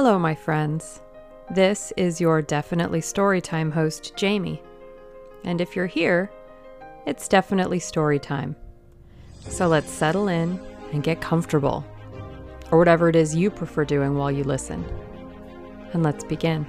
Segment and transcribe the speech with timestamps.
[0.00, 1.02] Hello, my friends.
[1.50, 4.62] This is your Definitely Storytime host, Jamie.
[5.42, 6.30] And if you're here,
[7.04, 8.54] it's definitely storytime.
[9.40, 10.60] So let's settle in
[10.92, 11.84] and get comfortable,
[12.70, 14.84] or whatever it is you prefer doing while you listen.
[15.92, 16.64] And let's begin.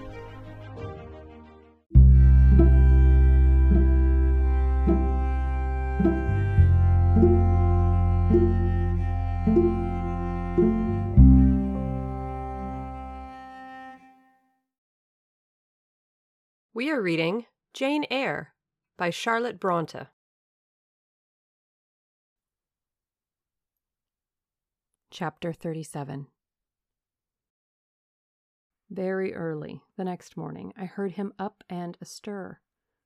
[17.00, 18.54] Are reading Jane Eyre
[18.98, 20.08] by Charlotte Bronte.
[25.10, 26.28] Chapter 37
[28.90, 32.60] Very early the next morning, I heard him up and astir,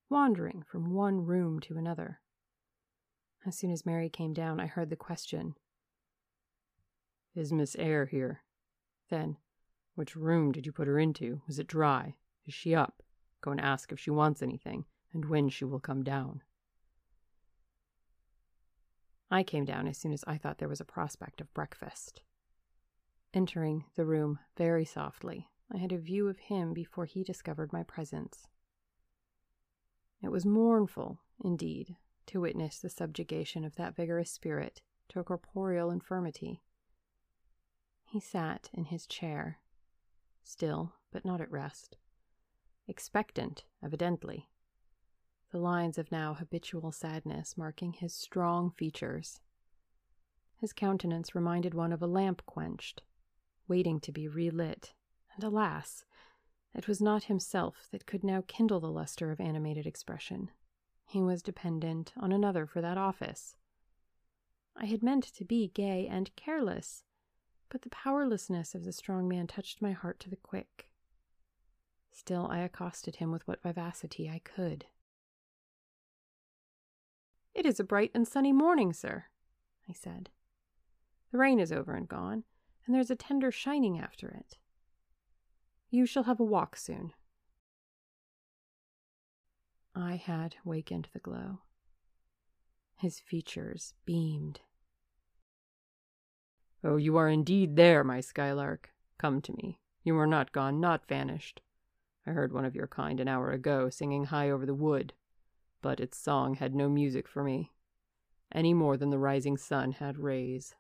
[0.10, 2.20] wandering from one room to another.
[3.46, 5.54] As soon as Mary came down, I heard the question
[7.36, 8.42] Is Miss Eyre here?
[9.12, 9.38] Then,
[9.94, 11.44] which room did you put her into?
[11.46, 12.16] Was it dry?
[12.48, 13.03] Is she up?
[13.44, 16.44] Go and ask if she wants anything, and when she will come down.
[19.30, 22.22] I came down as soon as I thought there was a prospect of breakfast.
[23.34, 27.84] Entering the room very softly, I had a view of him before he discovered my
[27.84, 28.48] presence.
[30.22, 31.98] It was mournful, indeed,
[32.28, 36.64] to witness the subjugation of that vigorous spirit to a corporeal infirmity.
[38.06, 39.60] He sat in his chair,
[40.44, 41.98] still but not at rest,
[42.88, 44.50] expectant, evidently,
[45.52, 49.40] the lines of now habitual sadness marking his strong features.
[50.58, 53.04] His countenance reminded one of a lamp quenched,
[53.68, 54.94] waiting to be relit,
[55.36, 56.06] and alas,
[56.74, 60.50] it was not himself that could now kindle the luster of animated expression.
[61.06, 63.56] He was dependent on another for that office.
[64.76, 67.04] I had meant to be gay and careless,
[67.70, 70.90] but the powerlessness of the strong man touched my heart to the quick.
[72.16, 74.86] Still, I accosted him with what vivacity I could.
[77.56, 79.26] It is a bright and sunny morning, sir,
[79.90, 80.30] I said.
[81.32, 82.44] The rain is over and gone,
[82.86, 84.58] and there's a tender shining after it.
[85.90, 87.14] You shall have a walk soon.
[89.96, 91.62] I had wakened the glow.
[92.96, 94.62] His features beamed.
[96.84, 98.92] Oh, you are indeed there, my skylark.
[99.18, 99.80] Come to me.
[100.04, 101.62] You are not gone, not vanished.
[102.26, 105.14] I heard one of your kind an hour ago singing high over the wood
[105.84, 107.72] but its song had no music for me,
[108.52, 110.74] any more than the rising sun had rays.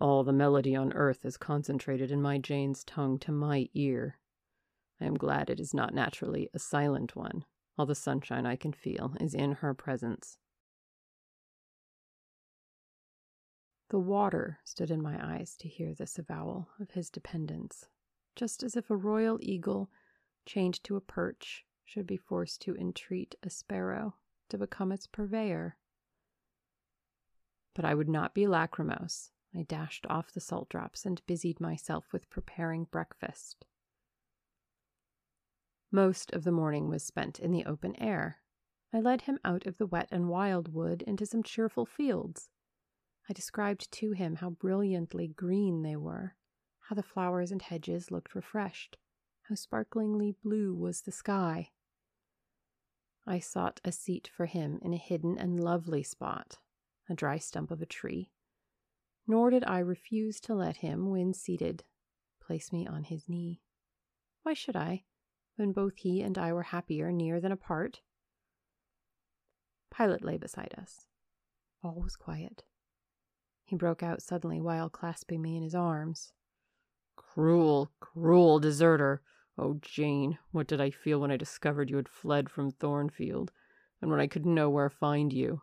[0.00, 4.18] All the melody on earth is concentrated in my Jane's tongue to my ear.
[5.00, 7.44] I am glad it is not naturally a silent one.
[7.78, 10.36] All the sunshine I can feel is in her presence.
[13.88, 17.86] The water stood in my eyes to hear this avowal of his dependence,
[18.36, 19.90] just as if a royal eagle,
[20.44, 24.16] chained to a perch, should be forced to entreat a sparrow
[24.48, 25.76] to become its purveyor.
[27.74, 29.30] But I would not be lachrymose.
[29.54, 33.66] I dashed off the salt drops and busied myself with preparing breakfast.
[35.90, 38.38] Most of the morning was spent in the open air.
[38.94, 42.48] I led him out of the wet and wild wood into some cheerful fields.
[43.28, 46.36] I described to him how brilliantly green they were,
[46.80, 48.96] how the flowers and hedges looked refreshed,
[49.48, 51.70] how sparklingly blue was the sky.
[53.26, 56.58] I sought a seat for him in a hidden and lovely spot,
[57.08, 58.32] a dry stump of a tree,
[59.26, 61.84] nor did I refuse to let him, when seated,
[62.40, 63.62] place me on his knee.
[64.42, 65.04] Why should I,
[65.56, 68.00] when both he and I were happier near than apart?
[69.90, 71.06] Pilot lay beside us.
[71.84, 72.64] All was quiet.
[73.64, 76.32] He broke out suddenly while clasping me in his arms.
[77.16, 79.22] Cruel, cruel deserter!
[79.58, 83.52] Oh, Jane, what did I feel when I discovered you had fled from Thornfield,
[84.00, 85.62] and when I could nowhere find you?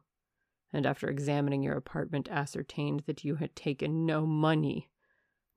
[0.72, 4.90] And after examining your apartment, ascertained that you had taken no money,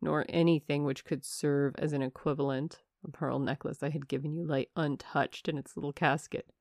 [0.00, 2.80] nor anything which could serve as an equivalent.
[3.04, 6.52] A pearl necklace I had given you lay untouched in its little casket.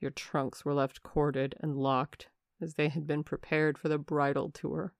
[0.00, 2.28] Your trunks were left corded and locked,
[2.60, 4.94] as they had been prepared for the bridal tour.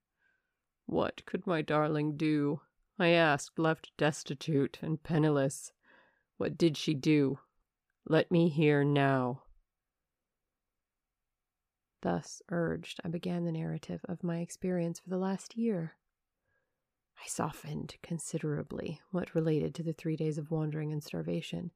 [0.85, 2.61] What could my darling do?
[2.97, 5.73] I asked, left destitute and penniless.
[6.39, 7.39] What did she do?
[8.07, 9.41] Let me hear now.
[12.01, 15.97] Thus urged, I began the narrative of my experience for the last year.
[17.21, 21.71] I softened considerably what related to the three days of wandering and starvation,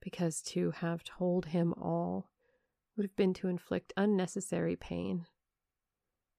[0.00, 2.30] because to have told him all
[2.96, 5.26] would have been to inflict unnecessary pain.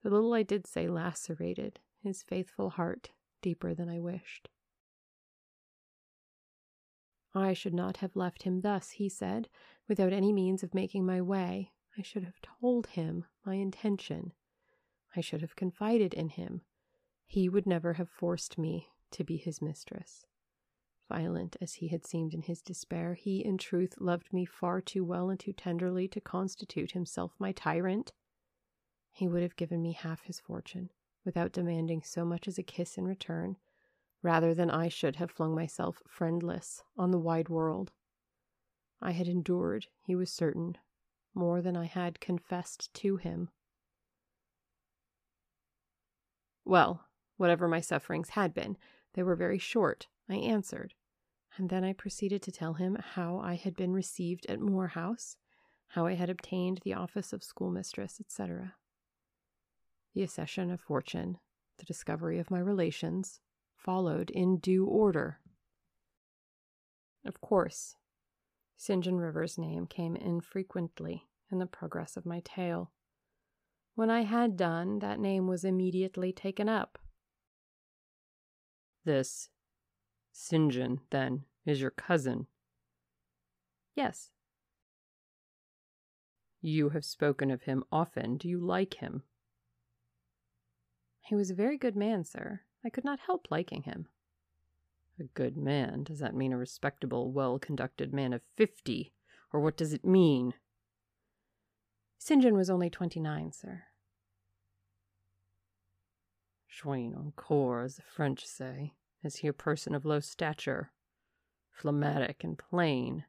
[0.01, 3.11] The little I did say lacerated his faithful heart
[3.43, 4.49] deeper than I wished.
[7.33, 9.49] I should not have left him thus, he said,
[9.87, 11.71] without any means of making my way.
[11.97, 14.33] I should have told him my intention.
[15.15, 16.61] I should have confided in him.
[17.25, 20.25] He would never have forced me to be his mistress.
[21.07, 25.03] Violent as he had seemed in his despair, he in truth loved me far too
[25.03, 28.13] well and too tenderly to constitute himself my tyrant.
[29.11, 30.91] He would have given me half his fortune,
[31.25, 33.57] without demanding so much as a kiss in return,
[34.21, 37.91] rather than I should have flung myself friendless on the wide world.
[39.01, 40.77] I had endured, he was certain,
[41.33, 43.49] more than I had confessed to him.
[46.65, 47.05] Well,
[47.37, 48.77] whatever my sufferings had been,
[49.13, 50.93] they were very short, I answered,
[51.57, 55.37] and then I proceeded to tell him how I had been received at Moor House,
[55.89, 58.75] how I had obtained the office of schoolmistress, etc.
[60.13, 61.37] The accession of fortune,
[61.77, 63.39] the discovery of my relations,
[63.83, 65.39] followed in due order.
[67.25, 67.95] Of course,
[68.77, 69.03] St.
[69.03, 72.91] John Rivers' name came infrequently in the progress of my tale.
[73.95, 76.97] When I had done, that name was immediately taken up.
[79.03, 79.49] This
[80.31, 80.71] St.
[80.71, 82.47] John, then, is your cousin?
[83.95, 84.31] Yes.
[86.61, 88.37] You have spoken of him often.
[88.37, 89.23] Do you like him?
[91.21, 92.61] He was a very good man, sir.
[92.83, 94.07] I could not help liking him.
[95.19, 96.03] A good man?
[96.03, 99.13] Does that mean a respectable, well conducted man of fifty?
[99.51, 100.53] Or what does it mean?
[102.17, 102.41] St.
[102.41, 103.83] John was only twenty nine, sir.
[106.69, 108.93] Jeune encore, as the French say.
[109.23, 110.91] Is he a person of low stature?
[111.71, 113.25] Phlegmatic and plain?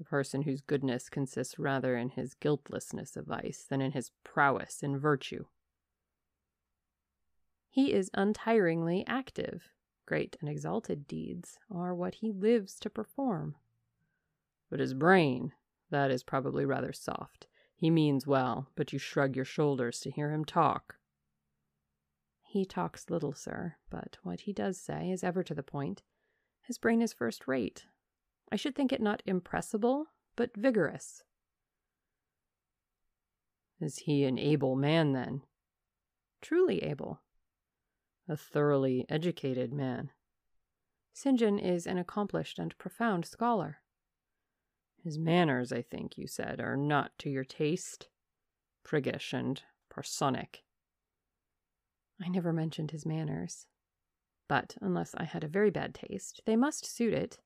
[0.00, 4.82] A person whose goodness consists rather in his guiltlessness of vice than in his prowess
[4.82, 5.46] in virtue?
[7.72, 9.70] He is untiringly active.
[10.04, 13.56] Great and exalted deeds are what he lives to perform.
[14.68, 15.54] But his brain,
[15.88, 17.46] that is probably rather soft.
[17.74, 20.96] He means well, but you shrug your shoulders to hear him talk.
[22.42, 26.02] He talks little, sir, but what he does say is ever to the point.
[26.60, 27.86] His brain is first rate.
[28.50, 31.22] I should think it not impressible, but vigorous.
[33.80, 35.40] Is he an able man, then?
[36.42, 37.22] Truly able
[38.28, 40.10] a thoroughly educated man.
[41.12, 41.38] St.
[41.38, 43.78] John is an accomplished and profound scholar.
[45.02, 48.08] His manners, I think you said, are not to your taste,
[48.84, 49.60] priggish and
[49.90, 50.62] parsonic.
[52.24, 53.66] I never mentioned his manners.
[54.48, 57.40] But unless I had a very bad taste, they must suit it.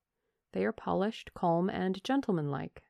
[0.52, 2.82] They are polished, calm, and gentlemanlike.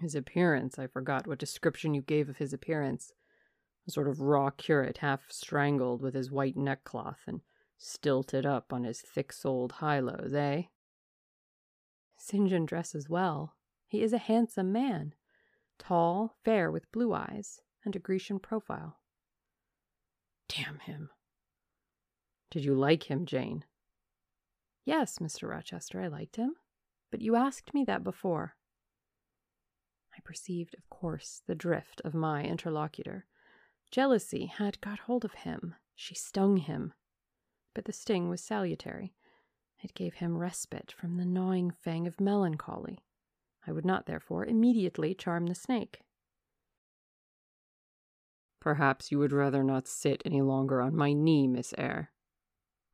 [0.00, 3.12] His appearance, I forgot what description you gave of his appearance
[3.88, 7.40] a sort of raw curate half strangled with his white neckcloth and
[7.78, 10.62] stilted up on his thick-soled high-lows, eh?
[12.18, 12.50] St.
[12.50, 13.54] John dresses well.
[13.86, 15.14] He is a handsome man,
[15.78, 18.98] tall, fair, with blue eyes, and a Grecian profile.
[20.48, 21.10] Damn him.
[22.50, 23.64] Did you like him, Jane?
[24.84, 25.48] Yes, Mr.
[25.48, 26.54] Rochester, I liked him.
[27.10, 28.56] But you asked me that before.
[30.14, 33.26] I perceived, of course, the drift of my interlocutor,
[33.90, 35.74] Jealousy had got hold of him.
[35.94, 36.92] She stung him.
[37.74, 39.14] But the sting was salutary.
[39.82, 42.98] It gave him respite from the gnawing fang of melancholy.
[43.66, 46.00] I would not, therefore, immediately charm the snake.
[48.60, 52.10] Perhaps you would rather not sit any longer on my knee, Miss Eyre,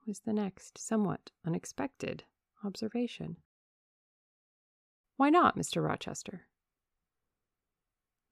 [0.07, 2.25] was the next somewhat unexpected
[2.62, 3.38] observation.
[5.16, 5.83] Why not, Mr.
[5.83, 6.42] Rochester?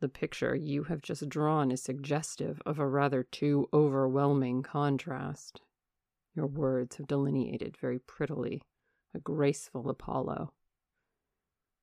[0.02, 5.60] The picture you have just drawn is suggestive of a rather too overwhelming contrast.
[6.34, 8.64] Your words have delineated very prettily
[9.14, 10.54] a graceful Apollo.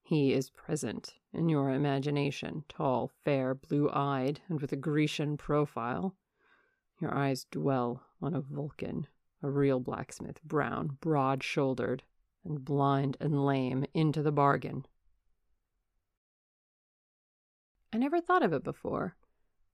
[0.03, 6.13] He is present in your imagination, tall, fair, blue eyed, and with a Grecian profile.
[6.99, 9.07] Your eyes dwell on a Vulcan,
[9.41, 12.03] a real blacksmith, brown, broad shouldered,
[12.43, 14.85] and blind and lame into the bargain.
[17.91, 19.15] I never thought of it before,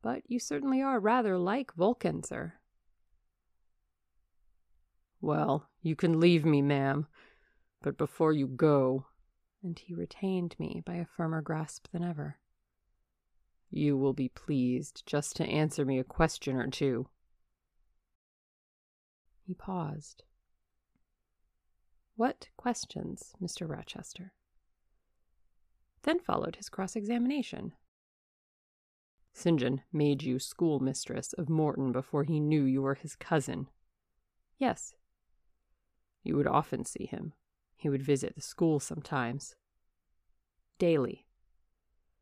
[0.02, 2.54] but you certainly are rather like Vulcan, sir.
[5.20, 7.08] Well, you can leave me, ma'am,
[7.82, 9.06] but before you go,
[9.64, 12.38] and he retained me by a firmer grasp than ever,
[13.70, 17.10] you will be pleased just to answer me a question or two.
[19.46, 20.24] He paused.
[22.16, 23.70] What questions, Mr.
[23.70, 24.34] Rochester?
[26.04, 27.74] Then followed his cross examination.
[29.38, 29.60] St.
[29.60, 33.68] John made you schoolmistress of Morton before he knew you were his cousin.
[34.58, 34.96] Yes.
[36.24, 37.34] You would often see him.
[37.76, 39.58] He would visit the school sometimes.
[40.80, 41.26] Daily.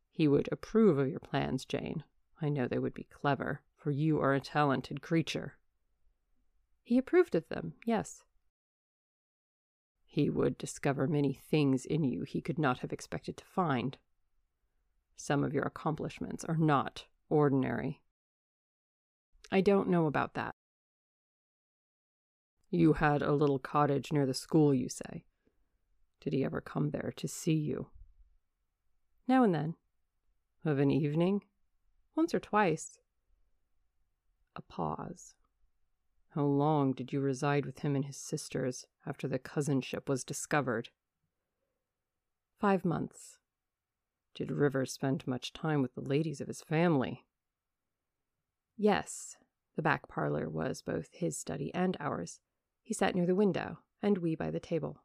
[0.10, 2.04] He would approve of your plans, Jane.
[2.42, 5.54] I know they would be clever, for you are a talented creature.
[6.82, 8.24] He approved of them, yes.
[10.04, 14.00] He would discover many things in you he could not have expected to find.
[15.16, 18.02] Some of your accomplishments are not ordinary.
[19.52, 20.56] I don't know about that.
[22.70, 25.26] You had a little cottage near the school, you say.
[26.22, 27.88] Did he ever come there to see you?
[29.28, 29.76] Now and then.
[30.66, 31.44] Of an evening?
[32.16, 33.00] Once or twice.
[34.56, 35.36] A pause.
[36.30, 40.90] How long did you reside with him and his sisters after the cousinship was discovered?
[42.60, 43.38] Five months.
[44.36, 47.26] Did Rivers spend much time with the ladies of his family?
[48.76, 49.38] Yes.
[49.76, 52.40] The back parlor was both his study and ours.
[52.82, 55.04] He sat near the window, and we by the table.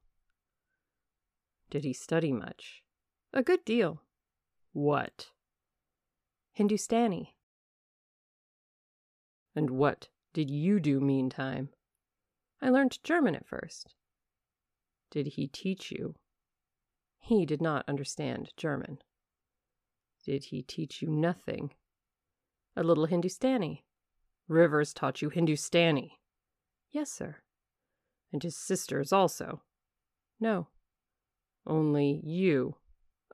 [1.71, 2.83] Did he study much?
[3.33, 4.03] A good deal.
[4.73, 5.29] What?
[6.53, 7.37] Hindustani.
[9.55, 11.71] And what did you do meantime?
[12.63, 13.95] I learned German at first.
[15.11, 16.15] Did he teach you?
[17.19, 18.99] He did not understand German.
[20.25, 21.73] Did he teach you nothing?
[22.77, 23.85] A little Hindustani.
[24.47, 26.19] Rivers taught you Hindustani?
[26.91, 27.37] Yes, sir.
[28.33, 29.63] And his sisters also?
[30.41, 30.69] No.
[31.67, 32.77] Only you?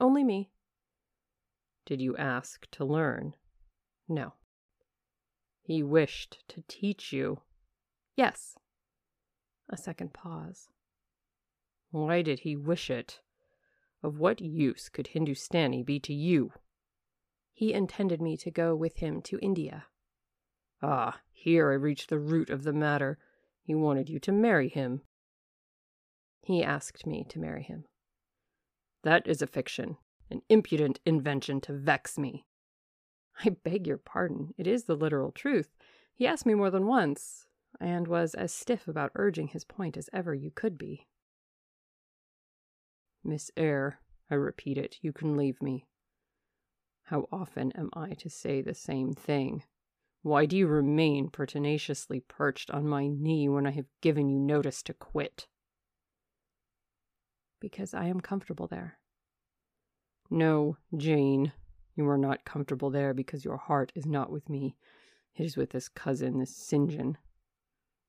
[0.00, 0.50] Only me.
[1.86, 3.34] Did you ask to learn?
[4.08, 4.34] No.
[5.62, 7.40] He wished to teach you?
[8.16, 8.56] Yes.
[9.68, 10.68] A second pause.
[11.90, 13.20] Why did he wish it?
[14.02, 16.52] Of what use could Hindustani be to you?
[17.54, 19.86] He intended me to go with him to India.
[20.82, 23.16] Ah, here I reach the root of the matter.
[23.62, 25.02] He wanted you to marry him.
[26.42, 27.84] He asked me to marry him.
[29.04, 29.96] That is a fiction,
[30.30, 32.44] an impudent invention to vex me.
[33.44, 34.52] I beg your pardon.
[34.58, 35.76] It is the literal truth.
[36.12, 37.46] He asked me more than once,
[37.80, 41.06] and was as stiff about urging his point as ever you could be.
[43.22, 45.86] Miss Eyre, I repeat it, you can leave me.
[47.08, 49.62] How often am I to say the same thing?
[50.22, 54.82] Why do you remain pertinaciously perched on my knee when I have given you notice
[54.84, 55.46] to quit?
[57.60, 58.98] Because I am comfortable there.
[60.30, 61.52] No, Jane,
[61.94, 64.76] you are not comfortable there because your heart is not with me.
[65.36, 66.90] It is with this cousin, this St.
[66.90, 67.18] John.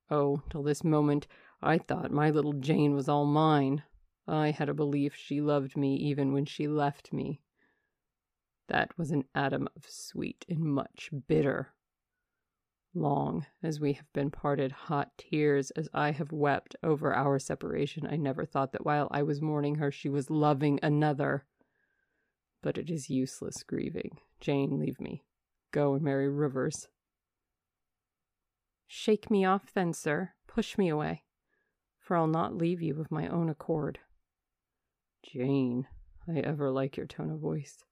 [0.09, 1.27] Oh, till this moment,
[1.61, 3.83] I thought my little Jane was all mine.
[4.25, 7.41] I had a belief she loved me even when she left me.
[8.67, 11.74] That was an atom of sweet and much bitter.
[12.93, 18.07] Long as we have been parted, hot tears as I have wept over our separation,
[18.07, 21.45] I never thought that while I was mourning her, she was loving another.
[22.63, 24.17] But it is useless grieving.
[24.39, 25.24] Jane, leave me.
[25.72, 26.88] Go and marry Rivers.
[28.88, 30.31] Shake me off, then, sir.
[30.48, 31.24] Push me away,
[32.00, 34.00] for I'll not leave you of my own accord.
[35.22, 35.86] Jane,
[36.29, 37.84] I ever like your tone of voice.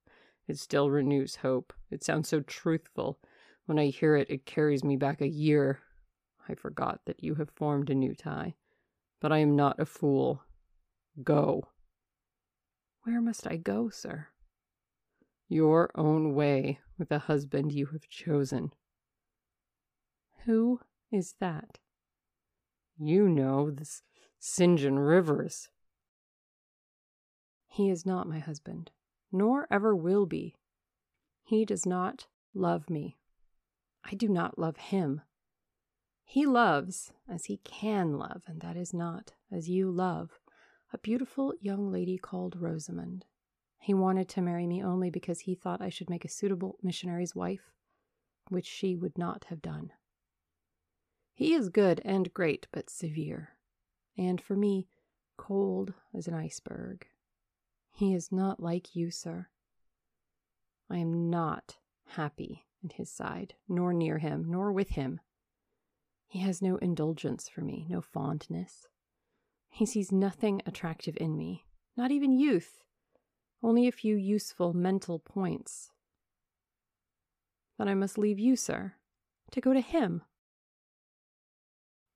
[0.48, 1.74] It still renews hope.
[1.90, 3.20] It sounds so truthful.
[3.66, 5.80] When I hear it, it carries me back a year.
[6.50, 8.56] I forgot that you have formed a new tie.
[9.22, 10.44] But I am not a fool.
[11.24, 11.70] Go.
[13.04, 14.28] Where must I go, sir?
[15.48, 18.74] Your own way with the husband you have chosen.
[20.46, 20.82] Who
[21.12, 21.80] is that?
[22.98, 24.02] You know, this
[24.40, 24.80] St.
[24.80, 25.70] John Rivers.
[27.68, 28.92] He is not my husband,
[29.34, 30.56] nor ever will be.
[31.44, 33.18] He does not love me.
[34.06, 35.22] I do not love him.
[36.24, 40.40] He loves as he can love, and that is not as you love,
[40.94, 43.26] a beautiful young lady called Rosamond.
[43.80, 47.36] He wanted to marry me only because he thought I should make a suitable missionary's
[47.36, 47.72] wife,
[48.50, 49.92] which she would not have done.
[51.34, 53.58] He is good and great, but severe,
[54.18, 54.88] and for me,
[55.38, 57.08] cold as an iceberg.
[57.96, 59.48] He is not like you, sir.
[60.90, 65.22] I am not happy at his side, nor near him, nor with him.
[66.28, 68.88] He has no indulgence for me, no fondness.
[69.70, 72.84] He sees nothing attractive in me, not even youth,
[73.62, 75.92] only a few useful mental points.
[77.78, 78.96] Then I must leave you, sir,
[79.52, 80.24] to go to him.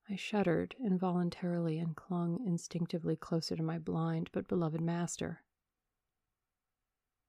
[0.10, 5.44] I shuddered involuntarily and clung instinctively closer to my blind but beloved master.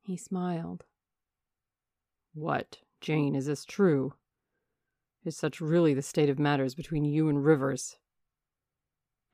[0.08, 0.84] He smiled.
[2.32, 4.14] What, Jane, is this true?
[5.22, 7.98] Is such really the state of matters between you and Rivers?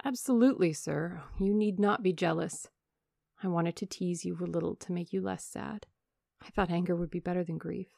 [0.04, 1.22] Absolutely, sir.
[1.38, 2.66] You need not be jealous.
[3.40, 5.86] I wanted to tease you a little to make you less sad.
[6.42, 7.90] I thought anger would be better than grief.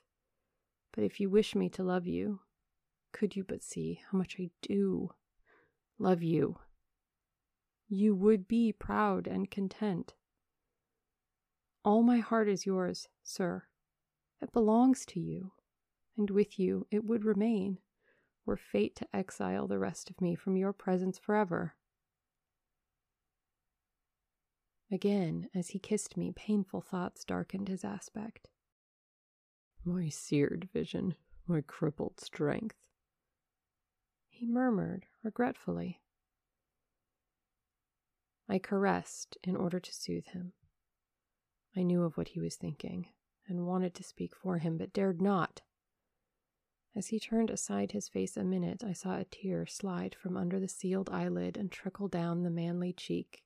[0.92, 2.40] But if you wish me to love you,
[3.11, 5.12] could you but see how much I do
[5.99, 6.59] love you?
[7.88, 10.12] You would be proud and content.
[11.87, 13.62] All my heart is yours, sir.
[14.43, 15.52] It belongs to you,
[16.16, 17.78] and with you it would remain,
[18.45, 21.76] were fate to exile the rest of me from your presence forever.
[24.90, 28.49] Again, as he kissed me, painful thoughts darkened his aspect.
[29.85, 31.14] My seared vision,
[31.47, 32.75] my crippled strength.
[34.28, 36.00] He murmured regretfully.
[38.49, 40.52] I caressed in order to soothe him.
[41.76, 43.09] I knew of what he was thinking
[43.47, 45.62] and wanted to speak for him, but dared not.
[46.95, 50.59] As he turned aside his face a minute, I saw a tear slide from under
[50.59, 53.45] the sealed eyelid and trickle down the manly cheek.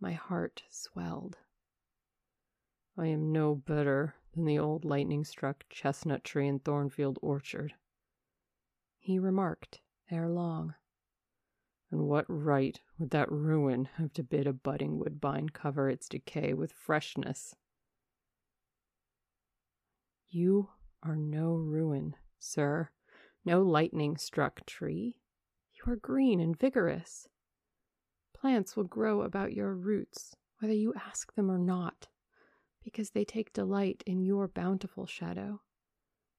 [0.00, 1.38] My heart swelled.
[2.96, 7.74] I am no better than the old lightning struck chestnut tree in Thornfield Orchard,
[8.98, 10.74] he remarked ere long.
[11.92, 16.54] And what right would that ruin have to bid a budding woodbine cover its decay
[16.54, 17.54] with freshness?
[20.30, 20.70] You
[21.02, 22.88] are no ruin, sir,
[23.44, 25.18] no lightning struck tree.
[25.74, 27.28] You are green and vigorous.
[28.34, 32.08] Plants will grow about your roots, whether you ask them or not,
[32.82, 35.60] because they take delight in your bountiful shadow.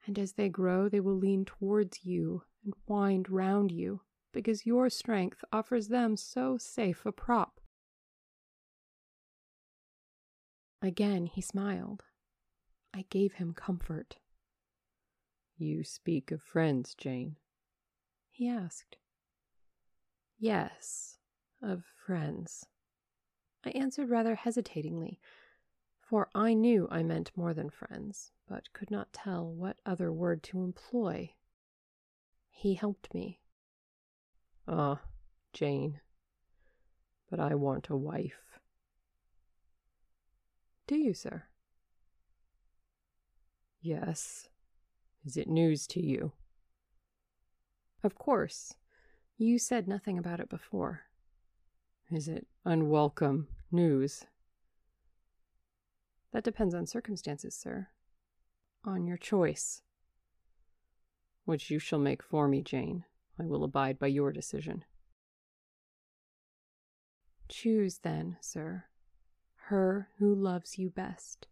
[0.08, 4.02] And as they grow, they will lean towards you and wind round you
[4.34, 7.62] because your strength offers them so safe a prop.
[10.82, 12.04] Again he smiled.
[12.94, 14.18] I gave him comfort.
[15.58, 17.38] You speak of friends, Jane?
[18.30, 18.98] He asked.
[20.38, 21.20] Yes,
[21.62, 22.66] of friends.
[23.66, 25.20] I answered rather hesitatingly,
[26.02, 30.44] for I knew I meant more than friends, but could not tell what other word
[30.44, 31.34] to employ.
[32.50, 33.40] He helped me.
[34.68, 35.02] Ah,
[35.52, 36.00] Jane,
[37.30, 38.60] but I want a wife.
[40.88, 41.44] Do you, sir?
[43.82, 44.50] Yes.
[45.26, 46.32] Is it news to you?
[48.04, 48.74] Of course.
[49.38, 51.02] You said nothing about it before.
[52.12, 54.26] Is it unwelcome news?
[56.32, 57.88] That depends on circumstances, sir.
[58.84, 59.82] On your choice.
[61.46, 63.06] Which you shall make for me, Jane.
[63.40, 64.86] I will abide by your decision.
[67.50, 68.86] Choose then, sir,
[69.68, 71.48] her who loves you best.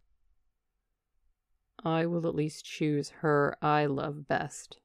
[1.84, 4.78] I will at least choose her I love best.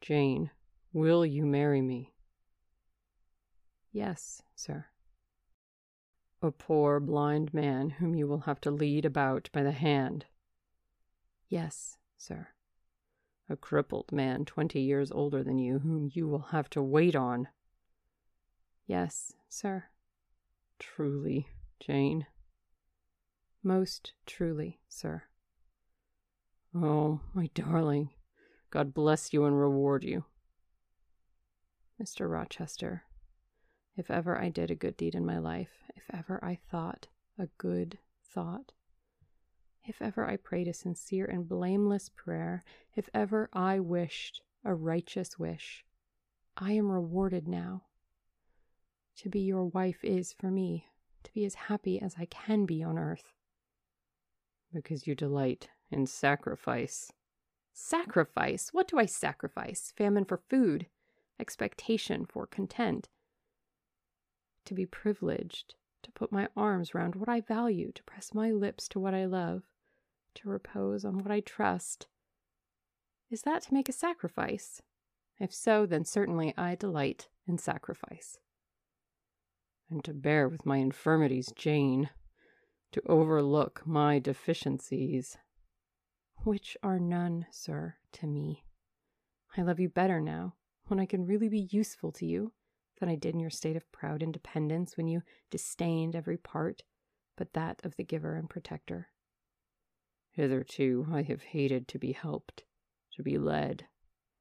[0.00, 0.50] Jane,
[0.92, 2.14] will you marry me?
[3.90, 4.86] Yes, sir.
[6.40, 10.26] A poor blind man whom you will have to lead about by the hand.
[11.48, 12.48] Yes, sir
[13.52, 17.48] a crippled man twenty years older than you, whom you will have to wait on.
[18.86, 19.84] Yes, sir.
[20.78, 22.26] Truly, Jane.
[23.62, 25.24] Most truly, sir.
[26.74, 28.10] Oh, my darling,
[28.70, 30.24] God bless you and reward you.
[32.02, 32.28] Mr.
[32.28, 33.04] Rochester,
[33.96, 37.46] if ever I did a good deed in my life, if ever I thought a
[37.58, 38.72] good thought,
[39.84, 42.64] if ever I prayed a sincere and blameless prayer,
[42.94, 45.84] if ever I wished a righteous wish,
[46.56, 47.82] I am rewarded now.
[49.16, 50.86] To be your wife is, for me,
[51.24, 53.32] to be as happy as I can be on earth.
[54.72, 57.12] Because you delight in sacrifice.
[57.72, 58.70] Sacrifice?
[58.72, 59.92] What do I sacrifice?
[59.96, 60.86] Famine for food,
[61.40, 63.08] expectation for content.
[64.66, 68.88] To be privileged, to put my arms round what I value, to press my lips
[68.88, 69.62] to what I love,
[70.36, 72.06] to repose on what I trust.
[73.30, 74.82] Is that to make a sacrifice?
[75.38, 78.38] If so, then certainly I delight in sacrifice.
[79.90, 82.10] And to bear with my infirmities, Jane,
[82.92, 85.38] to overlook my deficiencies.
[86.44, 88.64] Which are none, sir, to me.
[89.56, 90.54] I love you better now,
[90.86, 92.52] when I can really be useful to you,
[93.00, 96.82] than I did in your state of proud independence when you disdained every part
[97.36, 99.08] but that of the giver and protector.
[100.32, 102.64] Hitherto I have hated to be helped,
[103.12, 103.86] to be led.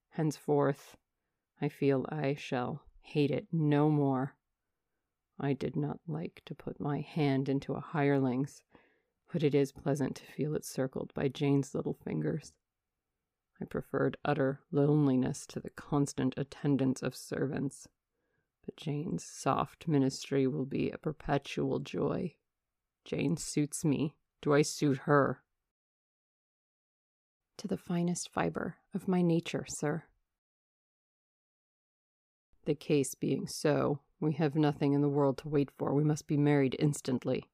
[0.09, 0.97] Henceforth
[1.59, 4.35] I feel I shall hate it no more.
[5.39, 8.63] I did not like to put my hand into a hireling's,
[9.31, 12.53] but it is pleasant to feel it circled by Jane's little fingers.
[13.61, 17.87] I preferred utter loneliness to the constant attendance of servants.
[18.65, 22.35] but Jane's soft ministry will be a perpetual joy.
[23.05, 24.15] Jane suits me.
[24.41, 25.43] Do I suit her?
[27.61, 30.05] To the finest fiber of my nature, sir.
[32.65, 35.93] The case being so, we have nothing in the world to wait for.
[35.93, 37.51] We must be married instantly.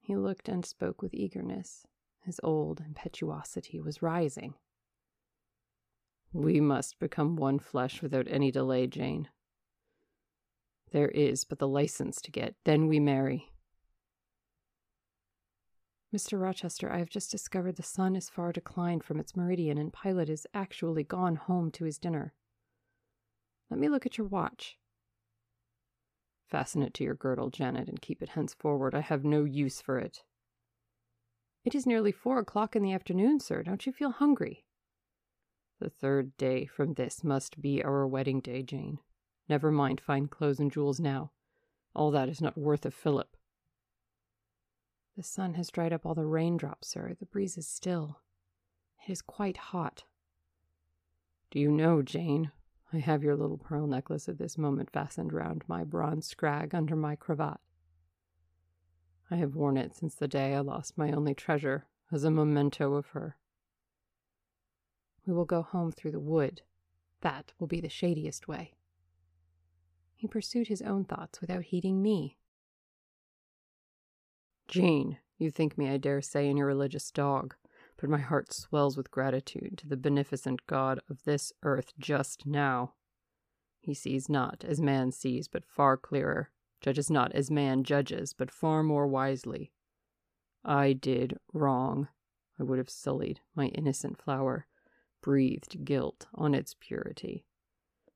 [0.00, 1.86] He looked and spoke with eagerness.
[2.24, 4.54] His old impetuosity was rising.
[6.32, 9.28] We must become one flesh without any delay, Jane.
[10.90, 13.51] There is but the license to get, then we marry.
[16.14, 16.38] Mr.
[16.38, 20.28] Rochester, I have just discovered the sun is far declined from its meridian, and Pilot
[20.28, 22.34] is actually gone home to his dinner.
[23.70, 24.76] Let me look at your watch.
[26.50, 28.94] Fasten it to your girdle, Janet, and keep it henceforward.
[28.94, 30.22] I have no use for it.
[31.64, 33.62] It is nearly four o'clock in the afternoon, sir.
[33.62, 34.66] Don't you feel hungry?
[35.80, 38.98] The third day from this must be our wedding day, Jane.
[39.48, 41.30] Never mind fine clothes and jewels now.
[41.94, 43.31] All that is not worth a fillip.
[45.16, 47.14] The sun has dried up all the raindrops, sir.
[47.18, 48.20] The breeze is still.
[49.06, 50.04] It is quite hot.
[51.50, 52.50] Do you know, Jane,
[52.92, 56.96] I have your little pearl necklace at this moment fastened round my bronze scrag under
[56.96, 57.60] my cravat.
[59.30, 62.94] I have worn it since the day I lost my only treasure, as a memento
[62.94, 63.36] of her.
[65.26, 66.62] We will go home through the wood.
[67.22, 68.74] That will be the shadiest way.
[70.14, 72.36] He pursued his own thoughts without heeding me.
[74.72, 77.54] Jane, you think me, I dare say, an irreligious dog
[78.02, 82.94] but my heart swells with gratitude to the beneficent God of this earth just now.
[83.80, 88.50] He sees not as man sees, but far clearer, judges not as man judges, but
[88.50, 89.70] far more wisely.
[90.64, 92.08] I did wrong.
[92.58, 94.66] I would have sullied my innocent flower,
[95.20, 97.46] breathed guilt on its purity.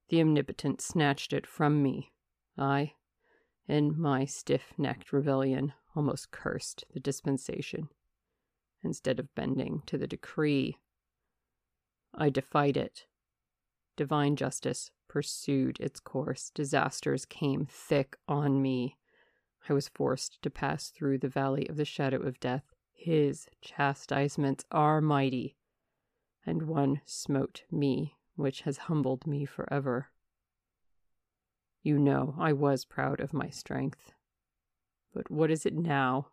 [0.08, 2.10] The Omnipotent snatched it from me.
[2.58, 2.94] I,
[3.68, 7.88] in my stiff necked rebellion, almost cursed the dispensation
[8.82, 10.76] instead of bending to the decree.
[12.14, 13.06] I defied it.
[13.96, 16.50] Divine justice pursued its course.
[16.54, 18.98] Disasters came thick on me.
[19.68, 22.64] I was forced to pass through the valley of the shadow of death.
[22.92, 25.56] His chastisements are mighty,
[26.44, 30.10] and one smote me, which has humbled me forever.
[31.82, 34.12] You know I was proud of my strength.
[35.16, 36.28] But what is it now?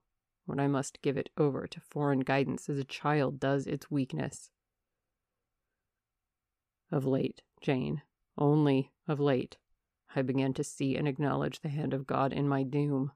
[0.46, 4.50] when I must give it over to foreign guidance as a child does its weakness.
[6.92, 8.02] Of late, Jane,
[8.38, 9.58] only of late,
[10.16, 13.12] I began to see and acknowledge the hand of God in my doom.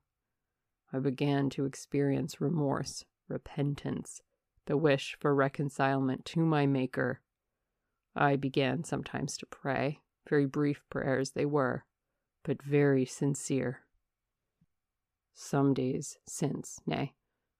[0.91, 4.21] I began to experience remorse, repentance,
[4.65, 7.21] the wish for reconcilement to my Maker.
[8.15, 11.83] I began sometimes to pray, very brief prayers they were,
[12.43, 13.81] but very sincere.
[15.39, 17.13] Some days since, nay,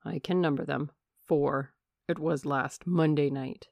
[0.03, 0.89] I can number them,
[1.27, 1.75] four.
[2.07, 3.67] It was last Monday night.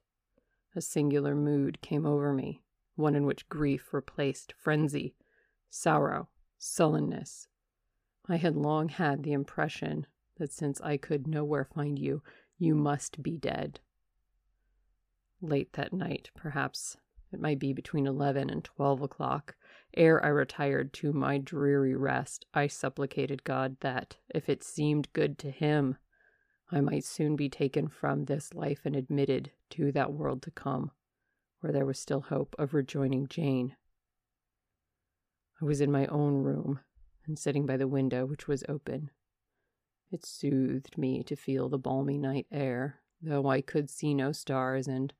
[0.76, 2.62] A singular mood came over me,
[2.94, 5.16] one in which grief replaced frenzy,
[5.70, 7.48] sorrow, sullenness.
[8.28, 12.22] I had long had the impression that since I could nowhere find you,
[12.58, 13.80] you must be dead.
[15.40, 16.96] Late that night, perhaps
[17.32, 19.56] it might be between eleven and twelve o'clock,
[19.96, 25.38] ere I retired to my dreary rest, I supplicated God that, if it seemed good
[25.38, 25.96] to Him,
[26.70, 30.90] I might soon be taken from this life and admitted to that world to come,
[31.60, 33.76] where there was still hope of rejoining Jane.
[35.60, 36.80] I was in my own room
[37.26, 39.10] and sitting by the window, which was open.
[40.10, 44.86] It soothed me to feel the balmy night air, though I could see no stars
[44.86, 45.12] and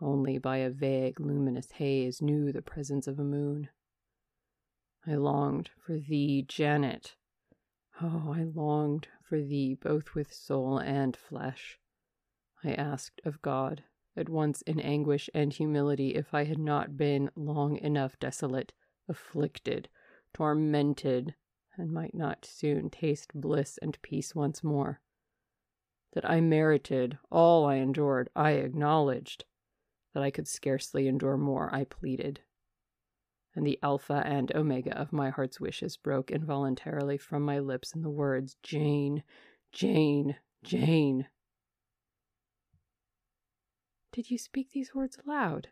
[0.00, 3.68] only by a vague luminous haze knew the presence of a moon.
[5.10, 7.16] I longed for thee, Janet.
[8.02, 11.78] Oh, I longed for thee both with soul and flesh.
[12.62, 17.30] I asked of God, at once in anguish and humility, if I had not been
[17.34, 18.74] long enough desolate,
[19.08, 19.88] afflicted,
[20.34, 21.34] tormented,
[21.78, 25.00] and might not soon taste bliss and peace once more.
[26.12, 29.46] That I merited all I endured, I acknowledged.
[30.12, 32.40] That I could scarcely endure more, I pleaded
[33.58, 38.02] and the alpha and omega of my heart's wishes broke involuntarily from my lips in
[38.02, 39.24] the words Jane,
[39.72, 41.26] Jane, Jane.
[44.12, 45.70] Did you speak these words aloud?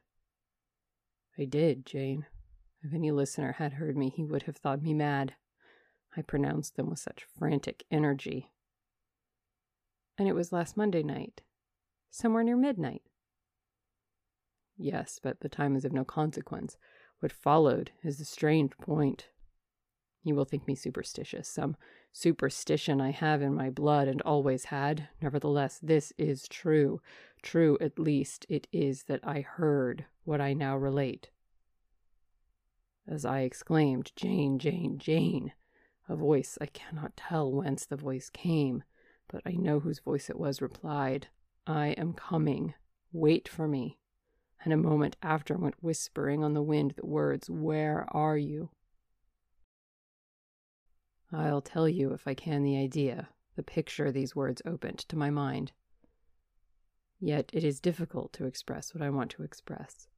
[1.38, 2.26] I did, Jane.
[2.82, 5.34] If any listener had heard me, he would have thought me mad.
[6.16, 8.50] I pronounced them with such frantic energy.
[10.18, 11.42] And it was last Monday night,
[12.10, 13.02] somewhere near midnight.
[14.76, 16.76] Yes, but the time is of no consequence.
[17.20, 19.28] What followed is the strange point.
[20.22, 21.76] You will think me superstitious, some
[22.12, 25.08] superstition I have in my blood and always had.
[25.22, 27.00] Nevertheless, this is true.
[27.42, 31.30] True, at least, it is that I heard what I now relate.
[33.06, 35.52] As I exclaimed, Jane, Jane, Jane,
[36.08, 38.82] a voice I cannot tell whence the voice came,
[39.28, 41.28] but I know whose voice it was, replied,
[41.66, 42.74] I am coming.
[43.12, 43.98] Wait for me.
[44.64, 48.70] And a moment after went whispering on the wind the words, Where are you?
[51.32, 55.30] I'll tell you, if I can, the idea, the picture these words opened to my
[55.30, 55.72] mind.
[57.18, 60.08] Yet it is difficult to express what I want to express.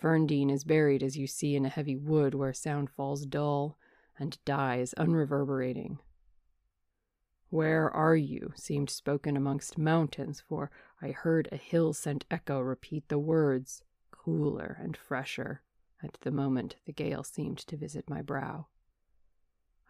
[0.00, 3.78] Ferndean is buried, as you see, in a heavy wood where sound falls dull
[4.18, 5.98] and dies unreverberating.
[7.50, 8.52] Where are you?
[8.56, 14.78] seemed spoken amongst mountains, for I heard a hill sent echo repeat the words, cooler
[14.80, 15.62] and fresher,
[16.02, 18.66] at the moment the gale seemed to visit my brow.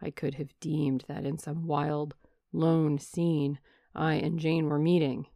[0.01, 2.15] I could have deemed that in some wild,
[2.51, 3.59] lone scene
[3.95, 5.27] I and Jane were meeting.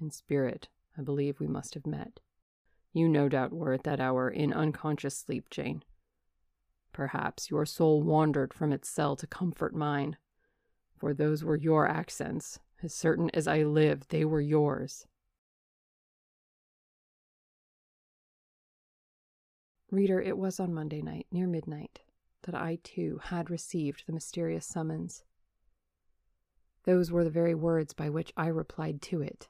[0.00, 2.20] In spirit, I believe we must have met.
[2.92, 5.84] You no doubt were at that hour in unconscious sleep, Jane.
[6.92, 10.16] Perhaps your soul wandered from its cell to comfort mine
[11.06, 12.58] for those were your accents.
[12.82, 15.06] As certain as I live, they were yours.
[19.88, 22.00] Reader, it was on Monday night, near midnight,
[22.42, 25.22] that I too had received the mysterious summons.
[26.82, 29.48] Those were the very words by which I replied to it.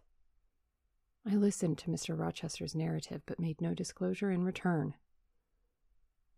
[1.27, 2.19] I listened to Mr.
[2.19, 4.92] Rochester's narrative, but made no disclosure in return.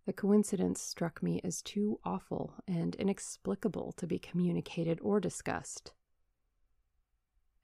[0.08, 5.92] The coincidence struck me as too awful and inexplicable to be communicated or discussed.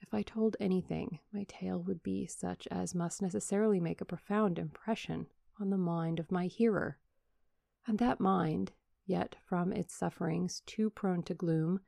[0.03, 4.59] If I told anything, my tale would be such as must necessarily make a profound
[4.59, 5.29] impression
[5.59, 6.99] on the mind of my hearer.
[7.87, 8.73] And that mind,
[9.07, 11.81] yet from its sufferings too prone to gloom,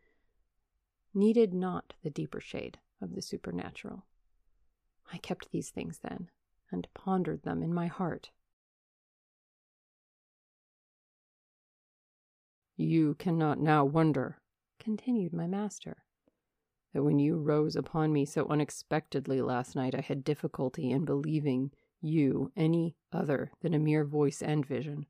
[1.13, 4.07] needed not the deeper shade of the supernatural.
[5.13, 6.31] I kept these things then,
[6.73, 8.31] and pondered them in my heart.
[12.77, 14.39] You cannot now wonder,
[14.79, 16.05] continued my master,
[16.93, 21.71] that when you rose upon me so unexpectedly last night, I had difficulty in believing
[22.03, 25.07] you any other than a mere voice and vision,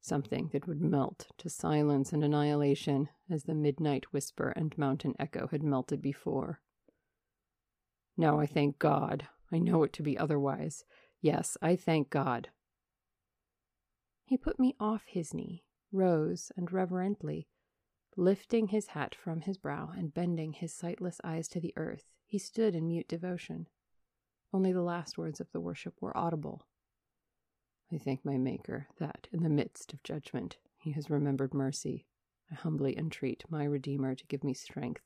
[0.00, 5.48] something that would melt to silence and annihilation as the midnight whisper and mountain echo
[5.48, 6.62] had melted before.
[8.16, 9.28] Now I thank God.
[9.52, 10.84] I know it to be otherwise.
[11.20, 12.48] Yes, I thank God.
[14.24, 17.48] He put me off his knee rose and reverently,
[18.16, 22.38] lifting his hat from his brow and bending his sightless eyes to the earth, he
[22.38, 23.66] stood in mute devotion.
[24.52, 26.66] Only the last words of the worship were audible.
[27.92, 32.06] I thank my Maker that, in the midst of judgment, he has remembered mercy.
[32.50, 35.02] I humbly entreat my Redeemer to give me strength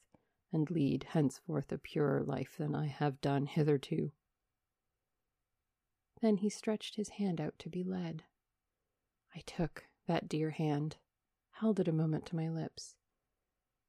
[0.53, 4.12] and lead henceforth a purer life than I have done hitherto.
[6.20, 8.25] Then he stretched his hand out to be led.
[9.35, 10.96] I took that dear hand,
[11.52, 12.96] held it a moment to my lips,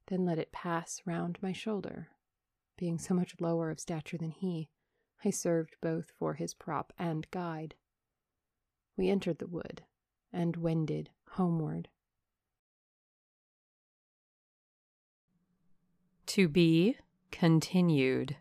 [0.06, 2.08] then let it pass round my shoulder.
[2.76, 4.68] Being so much lower of stature than he,
[5.24, 7.74] I served both for his prop and guide.
[8.96, 9.82] We entered the wood
[10.32, 11.88] and wended homeward.
[16.26, 16.96] To be
[17.30, 18.36] continued.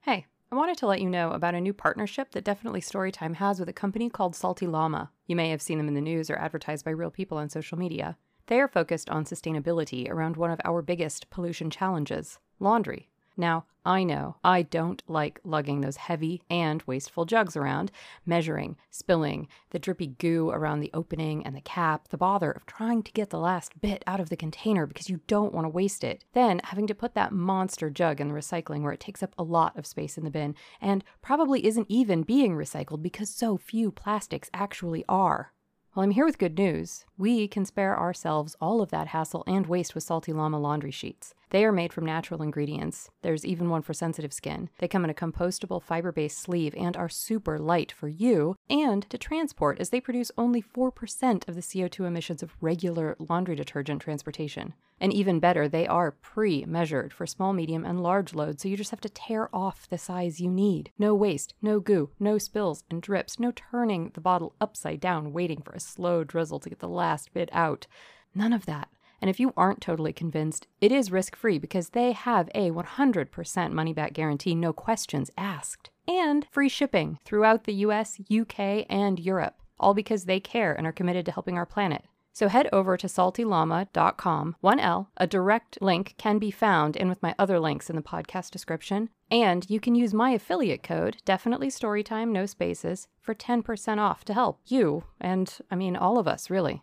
[0.00, 3.58] Hey, I wanted to let you know about a new partnership that definitely Storytime has
[3.58, 5.10] with a company called Salty Llama.
[5.26, 7.76] You may have seen them in the news or advertised by real people on social
[7.76, 8.16] media.
[8.46, 13.10] They are focused on sustainability around one of our biggest pollution challenges laundry.
[13.36, 17.92] Now, I know I don't like lugging those heavy and wasteful jugs around,
[18.24, 23.04] measuring, spilling, the drippy goo around the opening and the cap, the bother of trying
[23.04, 26.02] to get the last bit out of the container because you don't want to waste
[26.02, 26.24] it.
[26.32, 29.44] Then having to put that monster jug in the recycling where it takes up a
[29.44, 33.92] lot of space in the bin and probably isn't even being recycled because so few
[33.92, 35.52] plastics actually are.
[35.96, 37.06] Well, I'm here with good news.
[37.16, 41.32] We can spare ourselves all of that hassle and waste with Salty Llama laundry sheets.
[41.48, 43.08] They are made from natural ingredients.
[43.22, 44.68] There's even one for sensitive skin.
[44.78, 49.08] They come in a compostable fiber based sleeve and are super light for you and
[49.08, 54.02] to transport, as they produce only 4% of the CO2 emissions of regular laundry detergent
[54.02, 54.74] transportation.
[55.00, 58.76] And even better, they are pre measured for small, medium, and large loads, so you
[58.76, 60.90] just have to tear off the size you need.
[60.98, 65.60] No waste, no goo, no spills and drips, no turning the bottle upside down waiting
[65.60, 67.86] for a slow drizzle to get the last bit out.
[68.34, 68.88] None of that.
[69.20, 73.72] And if you aren't totally convinced, it is risk free because they have a 100%
[73.72, 79.62] money back guarantee, no questions asked, and free shipping throughout the US, UK, and Europe.
[79.78, 82.04] all because they care and are committed to helping our planet.
[82.36, 85.06] So head over to saltylama.com, 1L.
[85.16, 89.08] A direct link can be found in with my other links in the podcast description.
[89.30, 94.34] And you can use my affiliate code, definitely storytime, no spaces, for 10% off to
[94.34, 96.82] help you and, I mean, all of us, really.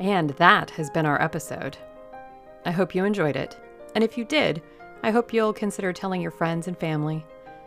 [0.00, 1.78] And that has been our episode.
[2.64, 3.56] I hope you enjoyed it.
[3.94, 4.60] And if you did,
[5.04, 7.24] I hope you'll consider telling your friends and family.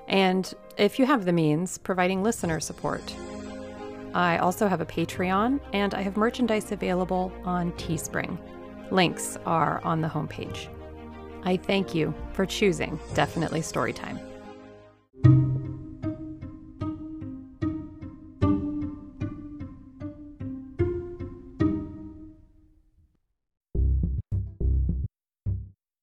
[0.09, 3.15] And if you have the means, providing listener support.
[4.13, 8.37] I also have a Patreon and I have merchandise available on Teespring.
[8.91, 10.67] Links are on the homepage.
[11.43, 14.30] I thank you for choosing Definitely Storytime.